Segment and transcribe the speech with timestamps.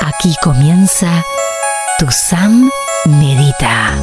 [0.00, 1.24] Aquí comienza
[1.98, 2.70] Tu Sam
[3.06, 3.94] Medita.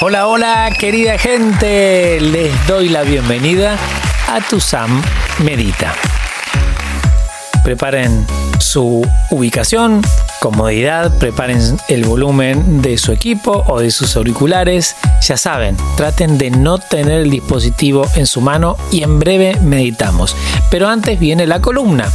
[0.00, 2.18] Hola, hola, querida gente.
[2.20, 3.76] Les doy la bienvenida
[4.28, 5.02] a Tu Sam
[5.40, 5.94] Medita.
[7.62, 8.26] Preparen
[8.58, 10.02] su ubicación,
[10.44, 14.94] comodidad, preparen el volumen de su equipo o de sus auriculares.
[15.26, 20.36] Ya saben, traten de no tener el dispositivo en su mano y en breve meditamos.
[20.70, 22.10] Pero antes viene la columna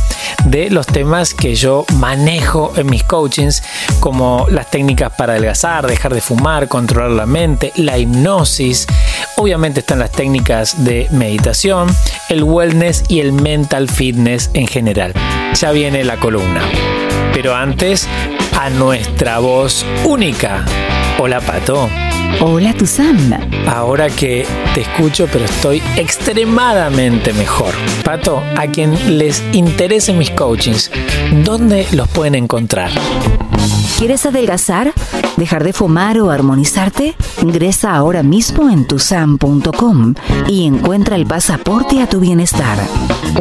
[0.46, 3.64] de los temas que yo manejo en mis coachings,
[4.00, 8.86] como las técnicas para adelgazar, dejar de fumar, controlar la mente, la hipnosis.
[9.40, 11.88] Obviamente están las técnicas de meditación,
[12.28, 15.14] el wellness y el mental fitness en general.
[15.54, 16.62] Ya viene la columna.
[17.34, 18.06] Pero antes,
[18.60, 20.66] a nuestra voz única.
[21.20, 21.90] Hola Pato.
[22.42, 23.34] Hola, tu Sam.
[23.66, 27.74] Ahora que te escucho, pero estoy extremadamente mejor.
[28.04, 30.92] Pato, a quien les interesen mis coachings,
[31.46, 32.92] ¿dónde los pueden encontrar?
[34.00, 34.94] ¿Quieres adelgazar?
[35.36, 37.16] ¿Dejar de fumar o armonizarte?
[37.42, 40.14] Ingresa ahora mismo en tusam.com
[40.48, 42.78] y encuentra el pasaporte a tu bienestar.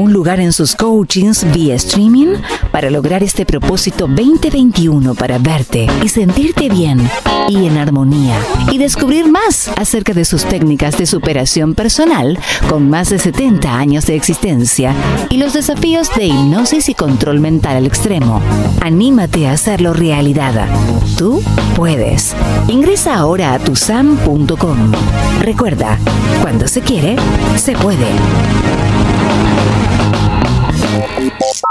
[0.01, 2.39] Un lugar en sus coachings vía streaming
[2.73, 7.09] para lograr este propósito 2021 para verte y sentirte bien
[7.49, 8.39] y en armonía
[8.71, 14.07] y descubrir más acerca de sus técnicas de superación personal con más de 70 años
[14.07, 14.93] de existencia
[15.31, 18.43] y los desafíos de hipnosis y control mental al extremo.
[18.81, 20.48] Anímate a hacerlo realidad.
[21.19, 21.43] Tú
[21.77, 22.35] puedes.
[22.69, 24.93] Ingresa ahora a tusam.com.
[25.41, 25.99] Recuerda,
[26.41, 27.17] cuando se quiere,
[27.57, 28.07] se puede.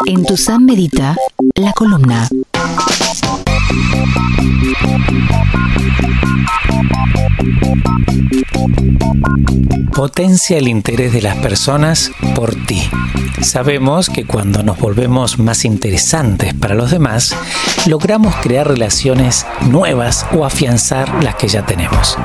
[0.05, 1.16] En Tusam Medita,
[1.55, 2.30] la columna.
[9.94, 12.82] Potencia el interés de las personas por ti.
[13.42, 17.36] Sabemos que cuando nos volvemos más interesantes para los demás,
[17.88, 22.17] logramos crear relaciones nuevas o afianzar las que ya tenemos.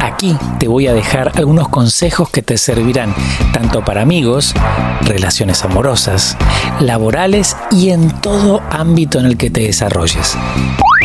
[0.00, 3.14] Aquí te voy a dejar algunos consejos que te servirán
[3.52, 4.54] tanto para amigos,
[5.02, 6.36] relaciones amorosas,
[6.80, 10.36] laborales y en todo ámbito en el que te desarrolles.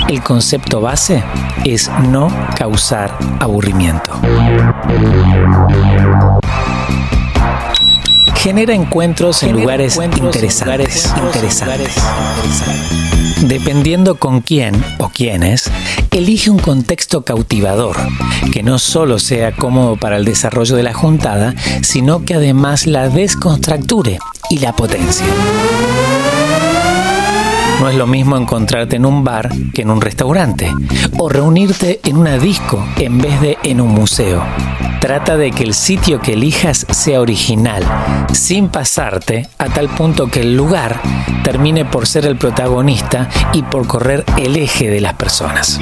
[0.09, 1.23] El concepto base
[1.63, 4.11] es no causar aburrimiento.
[8.35, 11.13] Genera encuentros en lugares interesantes.
[11.15, 11.95] interesantes.
[13.43, 15.71] Dependiendo con quién o quiénes,
[16.11, 17.97] elige un contexto cautivador,
[18.51, 23.09] que no solo sea cómodo para el desarrollo de la juntada, sino que además la
[23.09, 24.19] descontracture
[24.49, 25.25] y la potencie.
[27.81, 30.71] No es lo mismo encontrarte en un bar que en un restaurante,
[31.17, 34.43] o reunirte en una disco en vez de en un museo.
[34.99, 37.83] Trata de que el sitio que elijas sea original,
[38.33, 41.01] sin pasarte a tal punto que el lugar
[41.43, 45.79] termine por ser el protagonista y por correr el eje de las personas.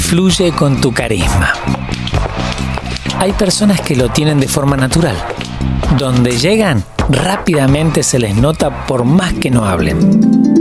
[0.00, 1.52] Fluye con tu carisma.
[3.20, 5.14] Hay personas que lo tienen de forma natural.
[5.96, 10.55] Donde llegan, rápidamente se les nota por más que no hablen.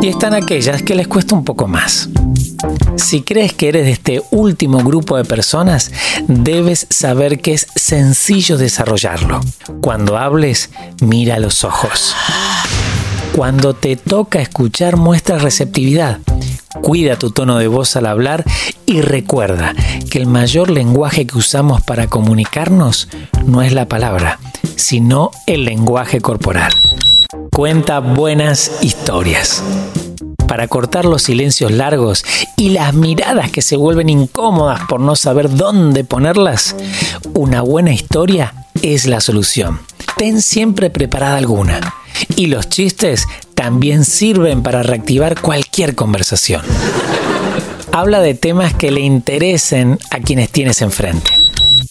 [0.00, 2.08] Y están aquellas que les cuesta un poco más.
[2.96, 5.90] Si crees que eres de este último grupo de personas,
[6.28, 9.40] debes saber que es sencillo desarrollarlo.
[9.80, 10.70] Cuando hables,
[11.00, 12.14] mira los ojos.
[13.34, 16.18] Cuando te toca escuchar, muestra receptividad.
[16.82, 18.44] Cuida tu tono de voz al hablar
[18.86, 19.74] y recuerda
[20.10, 23.08] que el mayor lenguaje que usamos para comunicarnos
[23.46, 24.38] no es la palabra,
[24.76, 26.72] sino el lenguaje corporal.
[27.58, 29.64] Cuenta buenas historias.
[30.46, 32.24] Para cortar los silencios largos
[32.56, 36.76] y las miradas que se vuelven incómodas por no saber dónde ponerlas,
[37.34, 39.80] una buena historia es la solución.
[40.16, 41.80] Ten siempre preparada alguna.
[42.36, 43.26] Y los chistes
[43.56, 46.62] también sirven para reactivar cualquier conversación.
[47.90, 51.32] Habla de temas que le interesen a quienes tienes enfrente.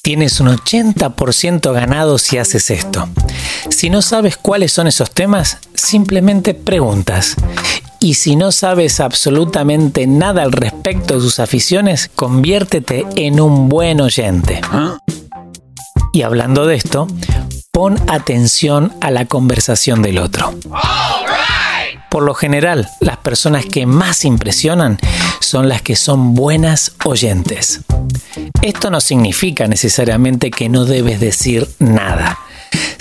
[0.02, 3.08] Tienes un 80% ganado si haces esto.
[3.70, 7.36] Si no sabes cuáles son esos temas, simplemente preguntas.
[8.00, 14.02] Y si no sabes absolutamente nada al respecto de sus aficiones, conviértete en un buen
[14.02, 14.62] oyente.
[16.14, 17.08] Y hablando de esto,
[17.72, 20.54] pon atención a la conversación del otro.
[22.10, 24.98] Por lo general, las personas que más impresionan
[25.40, 27.82] son las que son buenas oyentes.
[28.62, 32.40] Esto no significa necesariamente que no debes decir nada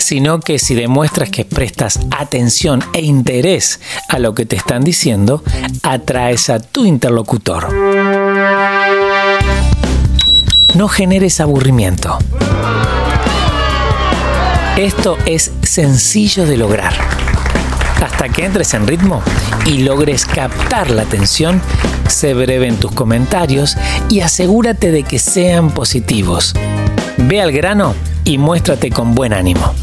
[0.07, 5.43] sino que si demuestras que prestas atención e interés a lo que te están diciendo,
[5.83, 7.67] atraes a tu interlocutor.
[10.75, 12.17] No generes aburrimiento.
[14.77, 17.26] Esto es sencillo de lograr.
[18.03, 19.21] Hasta que entres en ritmo
[19.65, 21.61] y logres captar la atención,
[22.07, 23.77] sé breve en tus comentarios
[24.09, 26.53] y asegúrate de que sean positivos.
[27.17, 29.73] Ve al grano y muéstrate con buen ánimo.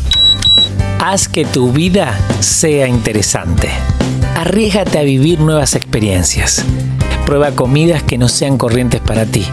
[1.01, 3.69] Haz que tu vida sea interesante.
[4.37, 6.65] Arriesgate a vivir nuevas experiencias.
[7.27, 9.45] Prueba comidas que no sean corrientes para ti.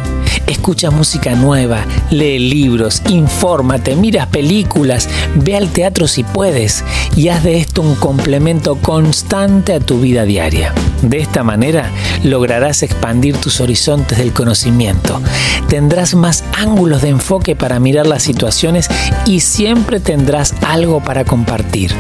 [0.48, 6.84] Escucha música nueva, lee libros, infórmate, miras películas, ve al teatro si puedes
[7.16, 10.74] y haz de esto un complemento constante a tu vida diaria.
[11.02, 11.90] De esta manera
[12.24, 15.22] lograrás expandir tus horizontes del conocimiento,
[15.68, 18.88] tendrás más ángulos de enfoque para mirar las situaciones
[19.26, 21.92] y siempre tendrás algo para compartir.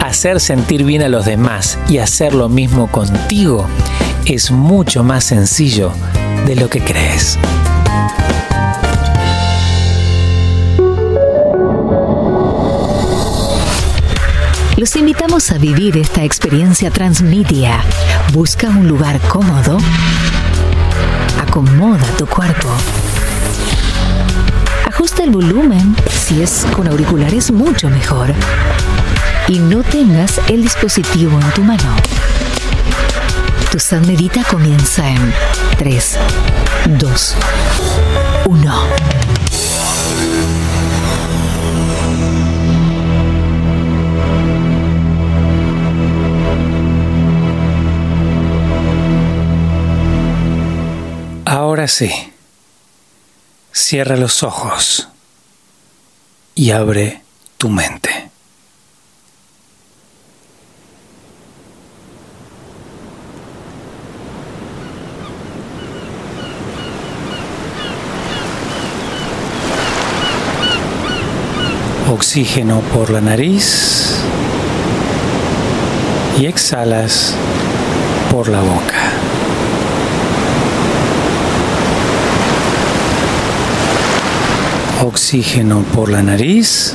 [0.00, 3.66] Hacer sentir bien a los demás y hacer lo mismo contigo
[4.24, 5.92] es mucho más sencillo
[6.46, 7.38] de lo que crees.
[14.76, 17.82] Los invitamos a vivir esta experiencia transmedia.
[18.32, 19.78] Busca un lugar cómodo.
[21.40, 22.68] Acomoda tu cuerpo.
[24.86, 25.94] Ajusta el volumen.
[26.08, 28.32] Si es con auriculares, mucho mejor.
[29.48, 32.19] Y no tengas el dispositivo en tu mano.
[33.70, 35.32] Tu San Medita comienza en
[35.78, 36.18] 3,
[36.98, 37.36] 2,
[38.46, 38.88] 1.
[51.44, 52.10] Ahora sí,
[53.70, 55.08] cierra los ojos
[56.56, 57.22] y abre
[57.56, 58.29] tu mente.
[72.30, 74.20] Oxígeno por la nariz
[76.38, 77.34] y exhalas
[78.30, 79.02] por la boca.
[85.04, 86.94] Oxígeno por la nariz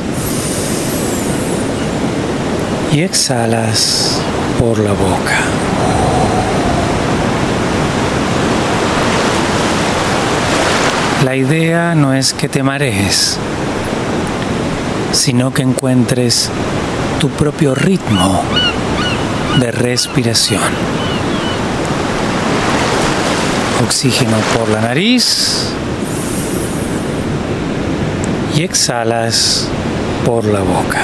[2.93, 4.21] y exhalas
[4.57, 5.39] por la boca.
[11.25, 13.37] La idea no es que te marees,
[15.15, 16.49] sino que encuentres
[17.19, 18.43] tu propio ritmo
[19.59, 20.61] de respiración.
[23.83, 25.69] Oxígeno por la nariz
[28.55, 29.69] y exhalas
[30.25, 31.03] por la boca.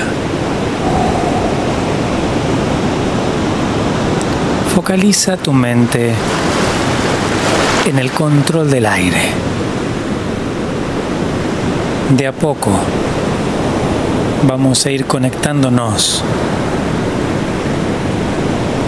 [4.75, 6.13] Focaliza tu mente
[7.85, 9.21] en el control del aire.
[12.09, 12.71] De a poco
[14.47, 16.23] vamos a ir conectándonos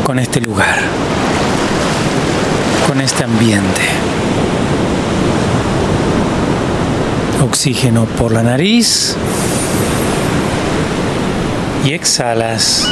[0.04, 0.80] con este lugar,
[2.88, 3.82] con este ambiente.
[7.46, 9.16] Oxígeno por la nariz
[11.86, 12.90] y exhalas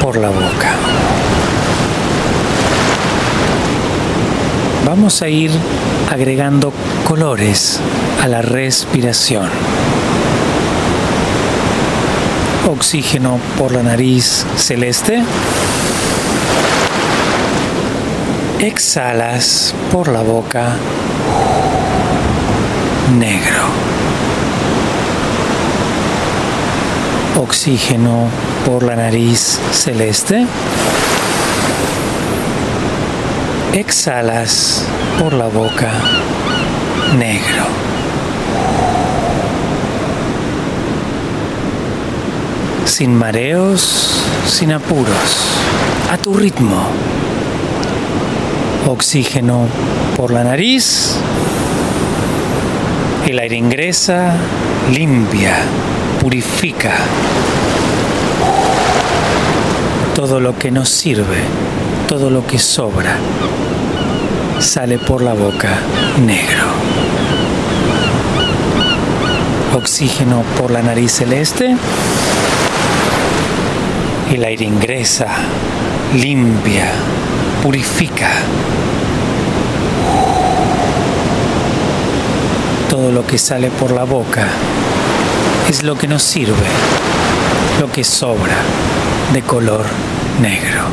[0.00, 0.74] por la boca.
[4.86, 5.50] Vamos a ir
[6.10, 6.72] agregando
[7.06, 7.80] colores
[8.22, 9.48] a la respiración
[12.70, 15.22] oxígeno por la nariz celeste.
[18.60, 20.76] Exhalas por la boca
[23.18, 23.64] negro.
[27.40, 28.28] Oxígeno
[28.64, 30.46] por la nariz celeste.
[33.72, 34.84] Exhalas
[35.18, 35.90] por la boca
[37.18, 37.89] negro.
[42.90, 45.46] Sin mareos, sin apuros,
[46.10, 46.88] a tu ritmo.
[48.88, 49.68] Oxígeno
[50.16, 51.14] por la nariz,
[53.26, 54.34] el aire ingresa,
[54.92, 55.56] limpia,
[56.20, 56.92] purifica.
[60.16, 61.44] Todo lo que nos sirve,
[62.08, 63.16] todo lo que sobra,
[64.58, 65.78] sale por la boca
[66.26, 66.66] negro.
[69.76, 71.76] Oxígeno por la nariz celeste
[74.34, 75.26] el aire ingresa,
[76.14, 76.92] limpia,
[77.62, 78.30] purifica.
[82.88, 84.46] Todo lo que sale por la boca
[85.68, 86.66] es lo que nos sirve,
[87.80, 88.56] lo que sobra
[89.32, 89.84] de color
[90.40, 90.84] negro.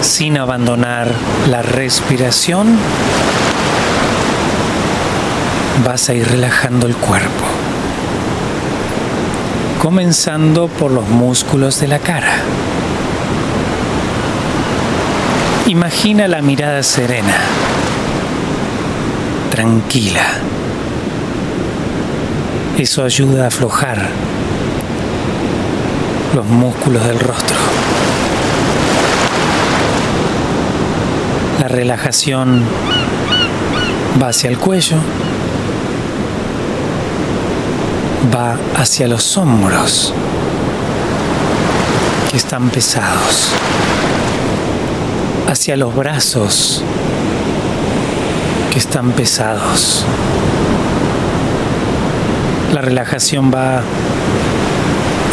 [0.00, 1.12] Sin abandonar
[1.48, 2.76] la respiración,
[5.84, 7.44] vas a ir relajando el cuerpo,
[9.82, 12.32] comenzando por los músculos de la cara.
[15.66, 17.36] Imagina la mirada serena,
[19.50, 20.24] tranquila.
[22.78, 24.08] Eso ayuda a aflojar
[26.34, 27.56] los músculos del rostro.
[31.60, 32.62] La relajación
[34.22, 34.98] va hacia el cuello,
[38.34, 40.12] va hacia los hombros
[42.30, 43.50] que están pesados,
[45.48, 46.82] hacia los brazos
[48.72, 50.04] que están pesados.
[52.72, 53.82] La relajación va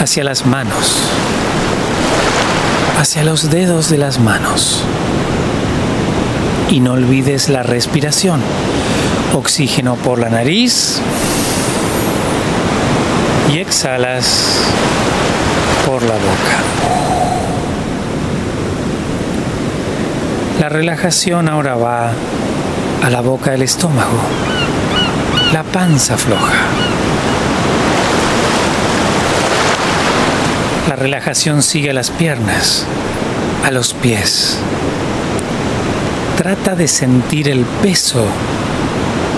[0.02, 0.98] hacia las manos,
[3.00, 4.84] hacia los dedos de las manos.
[6.70, 8.42] Y no olvides la respiración.
[9.34, 11.02] Oxígeno por la nariz
[13.54, 14.60] y exhalas
[15.86, 16.58] por la boca.
[20.60, 22.12] La relajación ahora va
[23.04, 24.18] a la boca del estómago,
[25.52, 26.54] la panza floja.
[30.90, 32.86] La relajación sigue a las piernas,
[33.64, 34.58] a los pies.
[36.38, 38.26] Trata de sentir el peso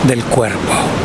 [0.07, 1.04] del cuerpo.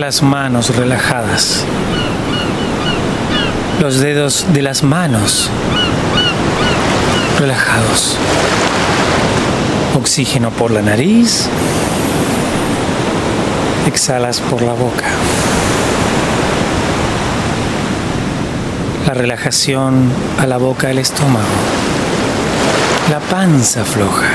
[0.00, 1.62] Las manos relajadas.
[3.82, 5.50] Los dedos de las manos
[7.38, 8.16] relajados.
[9.94, 11.50] Oxígeno por la nariz
[13.86, 15.04] exhalas por la boca.
[19.06, 21.44] La relajación a la boca del estómago.
[23.10, 24.30] La panza floja.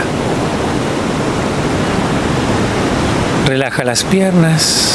[3.48, 4.95] Relaja las piernas,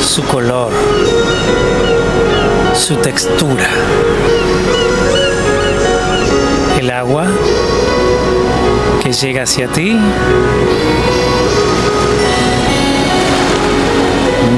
[0.00, 0.72] su color,
[2.74, 3.68] su textura.
[6.78, 7.26] El agua
[9.02, 9.98] que llega hacia ti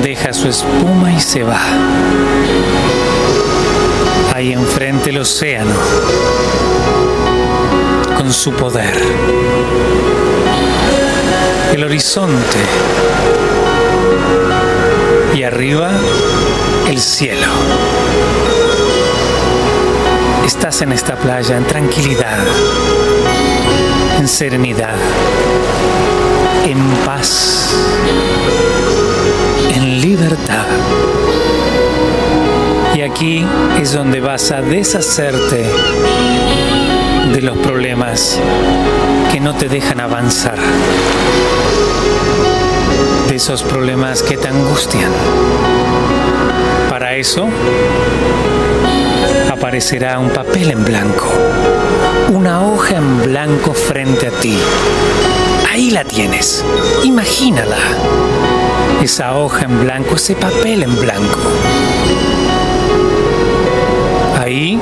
[0.03, 1.61] deja su espuma y se va.
[4.35, 5.75] Ahí enfrente el océano,
[8.17, 8.97] con su poder.
[11.73, 12.59] El horizonte
[15.35, 15.91] y arriba
[16.89, 17.47] el cielo.
[20.45, 22.39] Estás en esta playa en tranquilidad,
[24.19, 24.97] en serenidad,
[26.65, 27.75] en paz,
[29.75, 30.67] en libertad.
[32.95, 33.47] Y aquí
[33.81, 35.65] es donde vas a deshacerte
[37.33, 38.39] de los problemas
[39.33, 40.59] que no te dejan avanzar,
[43.43, 45.11] esos problemas que te angustian.
[46.89, 47.49] Para eso
[49.51, 51.27] aparecerá un papel en blanco,
[52.29, 54.57] una hoja en blanco frente a ti.
[55.69, 56.65] Ahí la tienes,
[57.03, 57.79] imagínala.
[59.03, 61.41] Esa hoja en blanco, ese papel en blanco.
[64.41, 64.79] Ahí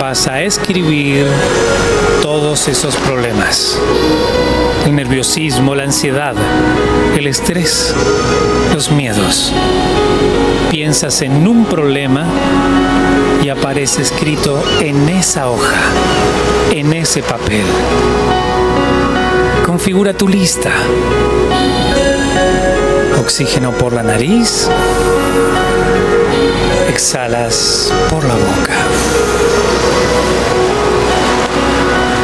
[0.00, 1.24] vas a escribir
[2.20, 3.78] todos esos problemas.
[4.84, 6.34] El nerviosismo, la ansiedad,
[7.16, 7.94] el estrés,
[8.74, 9.52] los miedos.
[10.70, 12.24] Piensas en un problema
[13.42, 15.80] y aparece escrito en esa hoja,
[16.70, 17.64] en ese papel.
[19.64, 20.70] Configura tu lista.
[23.20, 24.68] Oxígeno por la nariz.
[26.88, 28.74] Exhalas por la boca.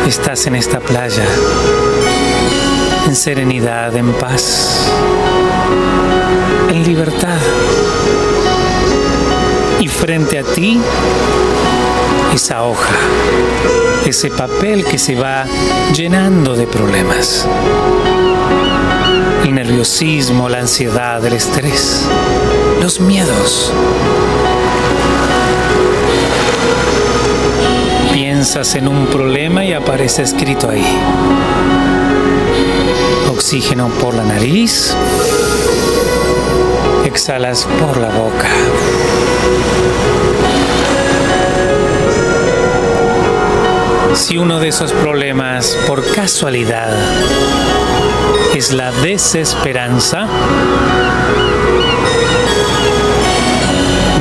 [0.06, 1.24] Estás en esta playa,
[3.06, 4.90] en serenidad, en paz,
[6.70, 7.38] en libertad.
[9.80, 10.80] Y frente a ti,
[12.34, 12.96] esa hoja,
[14.04, 15.46] ese papel que se va
[15.94, 17.46] llenando de problemas.
[19.44, 22.06] El nerviosismo, la ansiedad, el estrés,
[22.82, 23.72] los miedos.
[28.12, 30.84] Piensas en un problema y aparece escrito ahí.
[33.36, 34.96] Oxígeno por la nariz.
[37.04, 38.48] Exhalas por la boca.
[44.14, 46.96] Si uno de esos problemas, por casualidad,
[48.54, 50.26] es la desesperanza,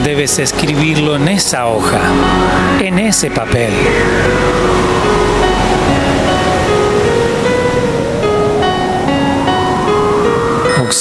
[0.04, 2.02] debes escribirlo en esa hoja,
[2.82, 3.72] en ese papel.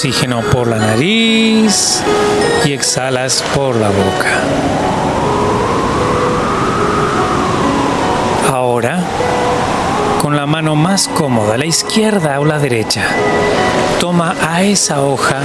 [0.04, 2.02] Oxígeno por la nariz
[2.66, 4.34] y exhalas por la boca.
[8.52, 8.98] Ahora,
[10.20, 13.00] con la mano más cómoda, la izquierda o la derecha,
[13.98, 15.38] toma a esa hoja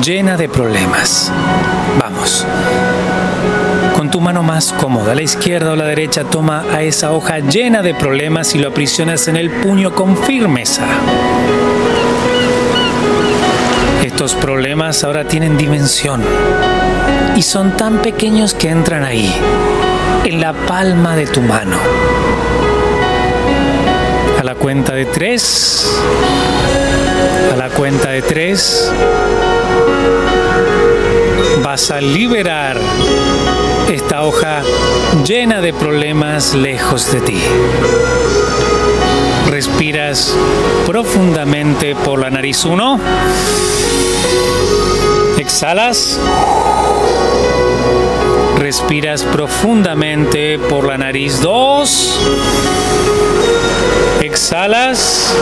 [0.00, 1.32] llena de problemas.
[1.98, 2.46] Vamos.
[3.96, 7.82] Con tu mano más cómoda, la izquierda o la derecha, toma a esa hoja llena
[7.82, 10.84] de problemas y lo aprisionas en el puño con firmeza.
[14.20, 16.22] Estos problemas ahora tienen dimensión
[17.36, 19.34] y son tan pequeños que entran ahí,
[20.26, 21.78] en la palma de tu mano.
[24.38, 25.90] A la cuenta de tres,
[27.50, 28.92] a la cuenta de tres,
[31.64, 32.76] vas a liberar
[33.90, 34.60] esta hoja
[35.24, 37.40] llena de problemas lejos de ti.
[39.48, 40.36] Respiras
[40.84, 43.00] profundamente por la nariz uno.
[45.38, 46.18] Exhalas.
[48.58, 52.20] Respiras profundamente por la nariz 2.
[54.22, 55.34] Exhalas.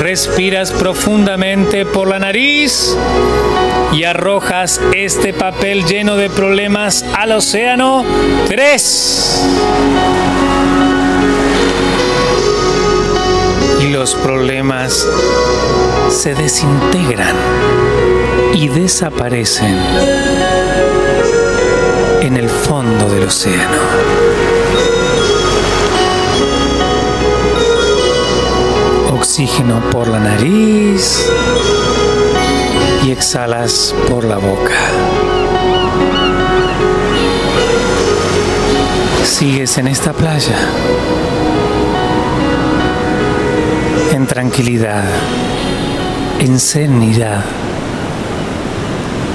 [0.00, 2.96] Respiras profundamente por la nariz
[3.92, 8.04] y arrojas este papel lleno de problemas al océano
[8.46, 9.46] 3.
[13.80, 15.06] Y los problemas
[16.08, 17.34] se desintegran
[18.54, 19.76] y desaparecen
[22.22, 23.78] en el fondo del océano.
[29.12, 31.28] Oxígeno por la nariz
[33.04, 34.74] y exhalas por la boca.
[39.24, 40.56] Sigues en esta playa
[44.12, 45.04] en tranquilidad,
[46.46, 47.42] en serenidad,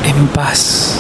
[0.05, 0.95] en paz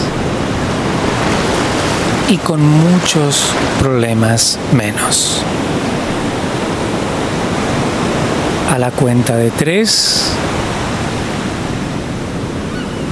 [2.27, 5.41] y con muchos problemas menos.
[8.73, 10.31] A la cuenta de tres,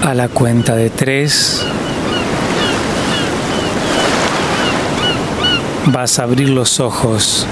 [0.05, 1.63] a la cuenta de tres,
[5.85, 7.47] vas a abrir los ojos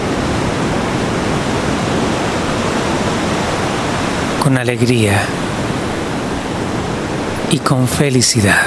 [4.43, 5.21] con alegría
[7.52, 8.62] y con felicidad.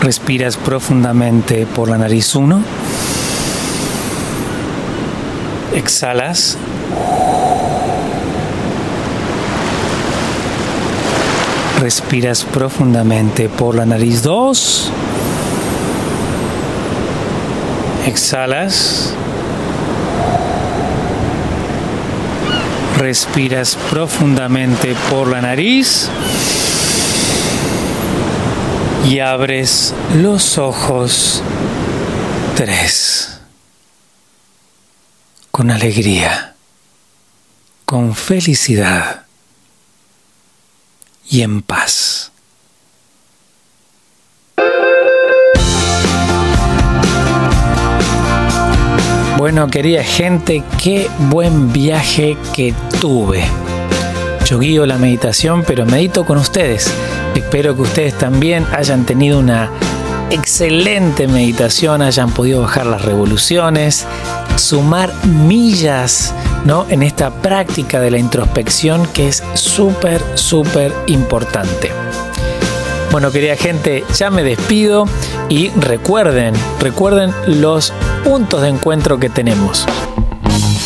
[0.00, 2.60] Respiras profundamente por la nariz 1.
[5.74, 6.58] Exhalas.
[11.80, 14.90] Respiras profundamente por la nariz 2.
[18.06, 19.14] Exhalas.
[23.02, 26.08] Respiras profundamente por la nariz.
[29.04, 31.42] Y abres los ojos.
[32.54, 33.40] 3.
[35.50, 36.54] Con alegría.
[37.86, 39.26] Con felicidad
[41.28, 42.21] y en paz.
[49.52, 53.44] Bueno, querida gente, qué buen viaje que tuve.
[54.46, 56.90] Yo guío la meditación, pero medito con ustedes.
[57.34, 59.68] Espero que ustedes también hayan tenido una
[60.30, 64.06] excelente meditación, hayan podido bajar las revoluciones,
[64.56, 66.32] sumar millas
[66.64, 66.86] ¿no?
[66.88, 72.01] en esta práctica de la introspección que es súper, súper importante.
[73.12, 75.04] Bueno, querida gente, ya me despido
[75.50, 77.92] y recuerden, recuerden los
[78.24, 79.86] puntos de encuentro que tenemos.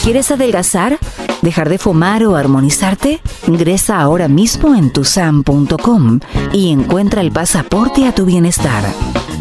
[0.02, 0.98] ¿Quieres adelgazar?
[1.46, 3.20] ¿Dejar de fumar o armonizarte?
[3.46, 6.18] Ingresa ahora mismo en tusam.com
[6.52, 8.82] y encuentra el pasaporte a tu bienestar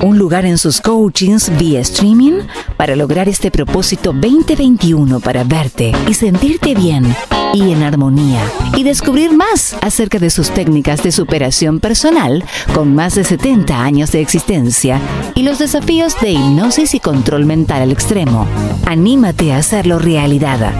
[0.03, 2.41] un lugar en sus coachings vía streaming
[2.77, 7.15] para lograr este propósito 2021 para verte y sentirte bien
[7.53, 8.41] y en armonía
[8.75, 14.11] y descubrir más acerca de sus técnicas de superación personal con más de 70 años
[14.11, 14.99] de existencia
[15.33, 18.45] y los desafíos de hipnosis y control mental al extremo.
[18.85, 20.73] Anímate a hacerlo realidad.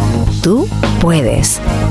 [0.44, 0.68] Tú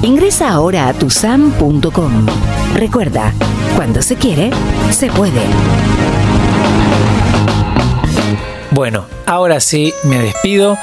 [0.02, 2.26] Ingresa ahora a tusam.com.
[2.74, 3.32] Recuerda,
[3.74, 4.50] cuando se quiere,
[4.90, 5.40] se puede.
[8.70, 10.76] Bueno, ahora sí me despido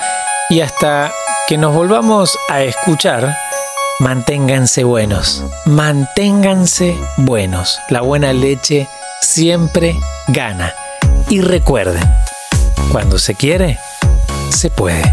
[0.49, 1.11] y hasta
[1.47, 3.37] que nos volvamos a escuchar,
[3.99, 7.77] manténganse buenos, manténganse buenos.
[7.89, 8.87] La buena leche
[9.21, 9.99] siempre
[10.29, 10.73] gana.
[11.29, 12.03] Y recuerden,
[12.91, 13.77] cuando se quiere,
[14.49, 15.03] se puede.